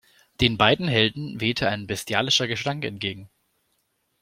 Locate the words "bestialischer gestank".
1.85-2.83